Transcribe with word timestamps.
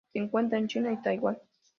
Se 0.13 0.17
encuentra 0.17 0.57
en 0.57 0.65
China 0.67 0.91
y 0.91 0.99
Taiwán. 0.99 1.37